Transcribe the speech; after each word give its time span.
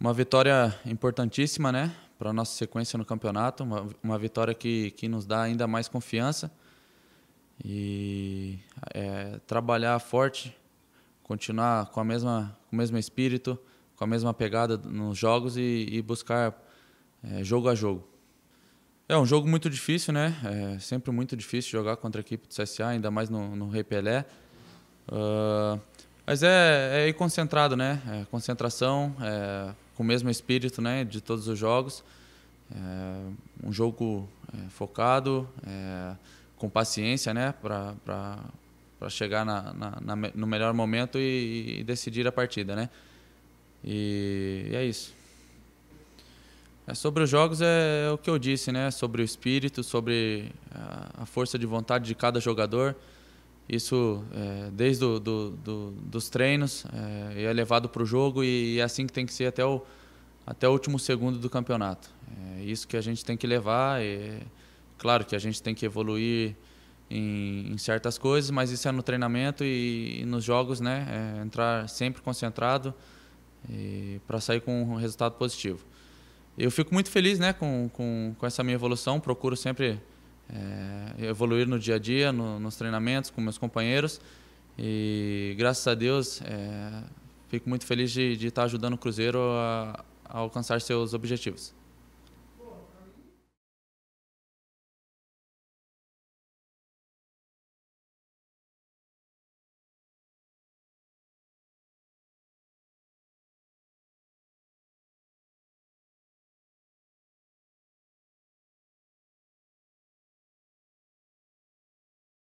Uma 0.00 0.12
vitória 0.12 0.72
importantíssima, 0.86 1.72
né? 1.72 1.92
Para 2.18 2.30
a 2.30 2.32
nossa 2.32 2.56
sequência 2.56 2.96
no 2.96 3.04
campeonato. 3.04 3.64
Uma, 3.64 3.86
uma 4.02 4.18
vitória 4.18 4.54
que, 4.54 4.92
que 4.92 5.08
nos 5.08 5.26
dá 5.26 5.42
ainda 5.42 5.66
mais 5.66 5.88
confiança. 5.88 6.52
E 7.64 8.60
é, 8.94 9.40
trabalhar 9.46 9.98
forte, 9.98 10.56
continuar 11.24 11.86
com, 11.86 11.98
a 11.98 12.04
mesma, 12.04 12.56
com 12.70 12.76
o 12.76 12.78
mesmo 12.78 12.96
espírito, 12.96 13.58
com 13.96 14.04
a 14.04 14.06
mesma 14.06 14.32
pegada 14.32 14.76
nos 14.76 15.18
jogos 15.18 15.56
e, 15.56 15.88
e 15.90 16.00
buscar 16.00 16.54
é, 17.24 17.42
jogo 17.42 17.68
a 17.68 17.74
jogo. 17.74 18.08
É 19.08 19.18
um 19.18 19.26
jogo 19.26 19.48
muito 19.48 19.68
difícil, 19.68 20.12
né? 20.12 20.36
É 20.44 20.78
sempre 20.78 21.10
muito 21.10 21.36
difícil 21.36 21.72
jogar 21.72 21.96
contra 21.96 22.20
a 22.20 22.22
equipe 22.22 22.46
do 22.46 22.54
CSA, 22.54 22.86
ainda 22.86 23.10
mais 23.10 23.28
no, 23.28 23.56
no 23.56 23.68
Rei 23.68 23.82
Pelé. 23.82 24.24
Uh, 25.08 25.80
mas 26.26 26.42
é, 26.42 27.00
é 27.00 27.08
ir 27.08 27.14
concentrado, 27.14 27.74
né? 27.74 28.02
É 28.06 28.24
concentração, 28.30 29.16
é, 29.20 29.74
com 29.98 30.04
o 30.04 30.06
mesmo 30.06 30.30
espírito 30.30 30.80
né, 30.80 31.02
de 31.02 31.20
todos 31.20 31.48
os 31.48 31.58
jogos. 31.58 32.04
É, 32.70 33.66
um 33.66 33.72
jogo 33.72 34.28
é, 34.54 34.70
focado, 34.70 35.48
é, 35.66 36.14
com 36.56 36.70
paciência 36.70 37.34
né, 37.34 37.52
para 37.60 38.38
chegar 39.08 39.44
na, 39.44 39.72
na, 39.72 40.00
na, 40.00 40.30
no 40.36 40.46
melhor 40.46 40.72
momento 40.72 41.18
e, 41.18 41.80
e, 41.80 41.82
decidir 41.84 42.28
a 42.28 42.30
partida. 42.30 42.76
Né? 42.76 42.88
E, 43.82 44.68
e 44.70 44.76
é 44.76 44.84
isso. 44.84 45.12
É, 46.86 46.94
sobre 46.94 47.24
os 47.24 47.28
jogos 47.28 47.60
é, 47.60 48.06
é, 48.06 48.12
o 48.12 48.18
que 48.18 48.30
eu 48.30 48.38
disse, 48.38 48.70
né? 48.70 48.92
Sobre 48.92 49.20
o 49.20 49.24
espírito, 49.24 49.82
sobre 49.82 50.52
a, 50.72 51.22
a 51.22 51.26
força 51.26 51.58
de 51.58 51.66
vontade 51.66 52.04
de 52.04 52.14
cada 52.14 52.38
jogador. 52.38 52.94
Isso 53.68 54.24
é, 54.32 54.70
desde 54.72 55.00
do, 55.00 55.20
do, 55.20 55.50
do, 55.50 55.90
dos 55.90 56.28
treinos 56.28 56.86
é, 57.34 57.44
é 57.44 57.52
levado 57.52 57.88
para 57.88 58.02
o 58.02 58.06
jogo 58.06 58.42
e 58.42 58.78
é 58.78 58.82
assim 58.82 59.06
que 59.06 59.12
tem 59.12 59.26
que 59.26 59.32
ser 59.32 59.46
até 59.46 59.64
o, 59.64 59.82
até 60.46 60.66
o 60.66 60.72
último 60.72 60.98
segundo 60.98 61.38
do 61.38 61.50
campeonato. 61.50 62.08
É 62.56 62.62
isso 62.62 62.88
que 62.88 62.96
a 62.96 63.00
gente 63.00 63.24
tem 63.24 63.36
que 63.36 63.46
levar. 63.46 64.02
É, 64.02 64.40
claro 64.96 65.24
que 65.24 65.36
a 65.36 65.38
gente 65.38 65.62
tem 65.62 65.74
que 65.74 65.84
evoluir 65.84 66.56
em, 67.10 67.72
em 67.72 67.78
certas 67.78 68.16
coisas, 68.16 68.50
mas 68.50 68.70
isso 68.70 68.88
é 68.88 68.92
no 68.92 69.02
treinamento 69.02 69.64
e, 69.64 70.20
e 70.20 70.24
nos 70.24 70.44
jogos, 70.44 70.80
né? 70.80 71.36
É 71.38 71.42
entrar 71.42 71.88
sempre 71.88 72.22
concentrado 72.22 72.94
para 74.26 74.40
sair 74.40 74.60
com 74.60 74.82
um 74.82 74.94
resultado 74.94 75.34
positivo 75.34 75.84
eu 76.58 76.72
fico 76.72 76.92
muito 76.92 77.08
feliz 77.08 77.38
né, 77.38 77.52
com, 77.52 77.88
com, 77.92 78.34
com 78.36 78.46
essa 78.46 78.64
minha 78.64 78.74
evolução, 78.74 79.20
procuro 79.20 79.56
sempre 79.56 80.00
é, 80.52 81.26
evoluir 81.26 81.66
no 81.66 81.78
dia 81.78 81.96
a 81.96 81.98
dia, 81.98 82.32
no, 82.32 82.58
nos 82.58 82.76
treinamentos 82.76 83.30
com 83.30 83.40
meus 83.40 83.58
companheiros 83.58 84.20
e 84.78 85.54
graças 85.58 85.86
a 85.88 85.94
Deus 85.94 86.40
é, 86.42 87.02
fico 87.48 87.68
muito 87.68 87.84
feliz 87.84 88.12
de, 88.12 88.36
de 88.36 88.46
estar 88.46 88.62
ajudando 88.62 88.94
o 88.94 88.98
Cruzeiro 88.98 89.38
a, 89.40 90.04
a 90.24 90.38
alcançar 90.38 90.80
seus 90.80 91.14
objetivos. 91.14 91.74